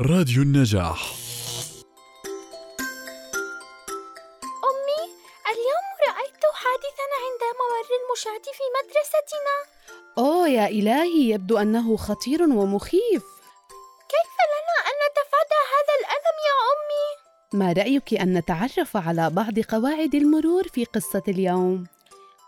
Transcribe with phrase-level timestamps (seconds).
[0.00, 1.12] راديو النجاح
[4.68, 5.02] أمي
[5.52, 9.56] اليوم رأيت حادثا عند ممر المشاة في مدرستنا
[10.18, 13.22] أوه يا إلهي يبدو أنه خطير ومخيف
[14.12, 17.06] كيف لنا أن نتفادى هذا الألم يا أمي؟
[17.64, 21.76] ما رأيك أن نتعرف على بعض قواعد المرور في قصة اليوم؟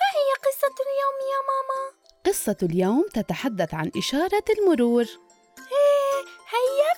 [0.00, 1.92] ما هي قصة اليوم يا ماما؟
[2.26, 5.04] قصة اليوم تتحدث عن إشارة المرور
[5.58, 6.89] إيه هيا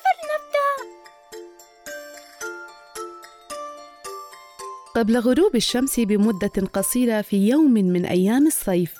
[4.94, 8.94] قبل غروب الشمس بمدة قصيرة في يوم من أيام الصيف.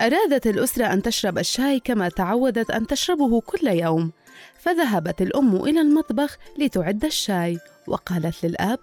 [0.00, 4.12] أرادت الأسرة أن تشرب الشاي كما تعودت أن تشربه كل يوم.
[4.58, 8.78] فذهبت الأم إلى المطبخ لتعد الشاي وقالت للأب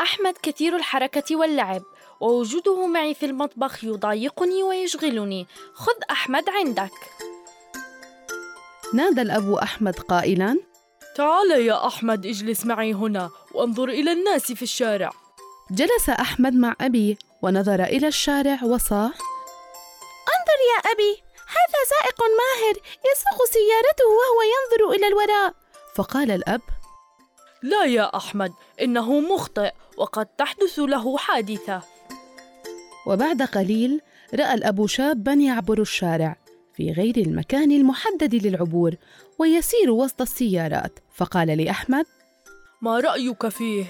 [0.00, 1.82] أحمد كثير الحركة واللعب
[2.20, 5.46] ووجوده معي في المطبخ يضايقني ويشغلني.
[5.74, 6.92] خذ أحمد عندك.
[8.94, 10.58] نادى الأب أحمد قائلا
[11.16, 15.23] تعال يا أحمد اجلس معي هنا وانظر إلى الناس في الشارع.
[15.70, 19.12] جلس أحمد مع أبيه ونظر إلى الشارع وصاح
[20.34, 22.74] انظر يا أبي هذا سائق ماهر
[23.12, 25.54] يسوق سيارته وهو ينظر إلى الوراء.
[25.94, 26.60] فقال الأب
[27.62, 31.82] لا يا أحمد إنه مخطئ وقد تحدث له حادثة.
[33.06, 34.00] وبعد قليل
[34.34, 36.36] رأى الأب شابا يعبر الشارع
[36.74, 38.94] في غير المكان المحدد للعبور
[39.38, 40.98] ويسير وسط السيارات.
[41.14, 42.06] فقال لأحمد
[42.82, 43.84] ما رأيك فيه؟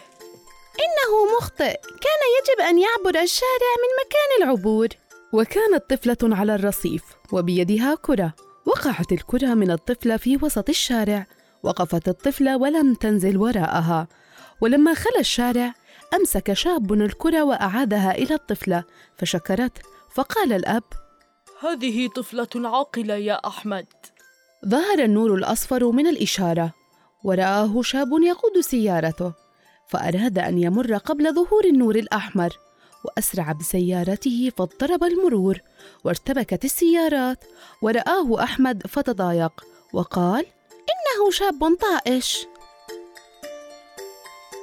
[0.78, 1.80] إنه مخطئ.
[1.82, 4.88] كان يجب أن يعبر الشارع من مكان العبور.
[5.32, 8.34] وكانت طفلة على الرصيف وبيدها كرة.
[8.66, 11.26] وقعت الكرة من الطفلة في وسط الشارع.
[11.62, 14.08] وقفت الطفلة ولم تنزل وراءها.
[14.60, 15.74] ولما خلى الشارع
[16.14, 18.84] أمسك شاب الكرة وأعادها إلى الطفلة
[19.18, 19.78] فشكرت
[20.14, 20.82] فقال الأب
[21.60, 23.86] هذه طفلة عاقلة يا أحمد.
[24.68, 26.72] ظهر النور الأصفر من الإشارة.
[27.24, 29.43] ورآه شاب يقود سيارته.
[29.88, 32.58] فأراد أن يمر قبل ظهور النور الأحمر
[33.04, 35.58] وأسرع بسيارته فاضطرب المرور
[36.04, 37.44] وارتبكت السيارات
[37.82, 42.46] ورآه أحمد فتضايق وقال إنه شاب طائش.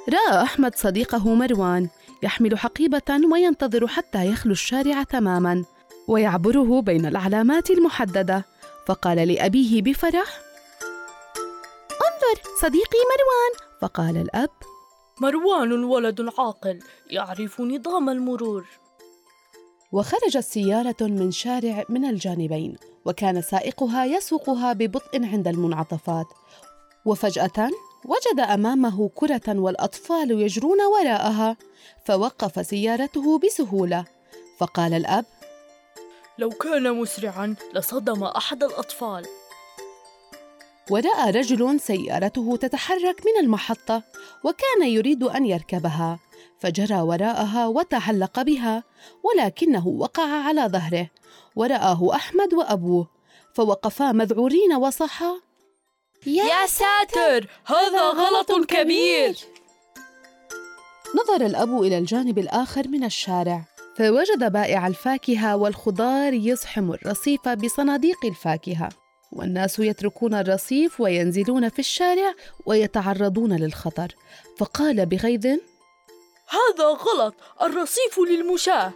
[0.08, 1.88] رأى أحمد صديقه مروان
[2.22, 5.64] يحمل حقيبة وينتظر حتى يخلو الشارع تماما
[6.08, 8.44] ويعبره بين العلامات المحددة
[8.86, 10.40] فقال لأبيه بفرح
[11.92, 13.70] انظر صديقي مروان.
[13.80, 14.50] فقال الأب
[15.20, 16.78] مروان ولد عاقل
[17.10, 18.66] يعرف نظام المرور.
[19.92, 26.26] وخرجت سيارة من شارع من الجانبين وكان سائقها يسوقها ببطء عند المنعطفات.
[27.04, 27.70] وفجأة
[28.04, 31.56] وجد أمامه كرة والأطفال يجرون وراءها
[32.04, 34.04] فوقف سيارته بسهولة.
[34.58, 35.24] فقال الأب
[36.38, 39.26] لو كان مسرعا لصدم أحد الأطفال.
[40.90, 44.02] ورأى رجل سيارته تتحرك من المحطة
[44.44, 46.18] وكان يريد أن يركبها
[46.58, 48.82] فجرى وراءها وتعلق بها
[49.24, 51.10] ولكنه وقع على ظهره.
[51.56, 53.08] ورآه أحمد وأبوه
[53.54, 55.40] فوقفا مذعورين وصحا
[56.26, 57.48] يا ساتر!
[57.66, 59.36] هذا غلط كبير!
[61.20, 63.64] نظر الأب إلى الجانب الآخر من الشارع
[63.98, 68.88] فوجد بائع الفاكهة والخضار يزحم الرصيف بصناديق الفاكهة.
[69.32, 72.34] والناس يتركون الرصيف وينزلون في الشارع
[72.66, 74.16] ويتعرضون للخطر.
[74.58, 75.46] فقال بغيظ
[76.48, 77.34] هذا غلط!
[77.62, 78.92] الرصيف للمشاة!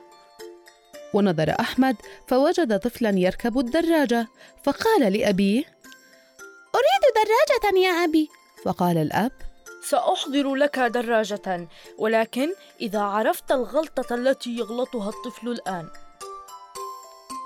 [1.14, 1.96] ونظر أحمد
[2.28, 4.28] فوجد طفلا يركب الدراجة.
[4.64, 5.64] فقال لأبيه
[6.74, 8.28] أريد دراجة يا أبي.
[8.64, 9.32] فقال الأب
[9.82, 15.88] سأحضر لك دراجة ولكن إذا عرفت الغلطة التي يغلطها الطفل الآن.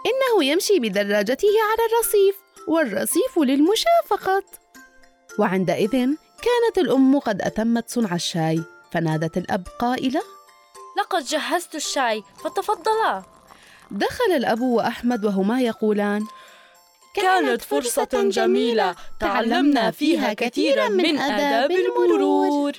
[0.06, 2.49] إنه يمشي بدراجته على الرصيف.
[2.68, 4.44] والرصيف للمشاة فقط
[5.38, 5.90] وعندئذ
[6.42, 8.62] كانت الأم قد أتمت صنع الشاي
[8.92, 10.22] فنادت الأب قائلة
[10.98, 13.22] لقد جهزت الشاي فتفضلا.
[13.90, 16.26] دخل الأب وأحمد وهما يقولان
[17.14, 22.72] كانت فرصة جميلة تعلمنا فيها كثيرا من آداب المرور.